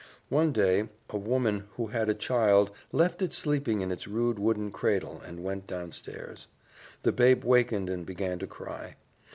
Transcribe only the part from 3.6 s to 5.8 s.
in its rude wooden cradle and went